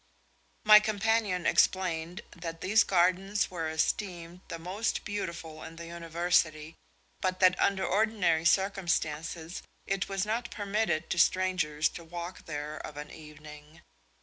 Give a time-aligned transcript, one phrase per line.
[0.63, 6.73] My companion explained that these gardens were esteemed the most beautiful in the University,
[7.19, 12.97] but that under ordinary circumstances it was not permitted to strangers to walk there of
[12.97, 13.81] an evening.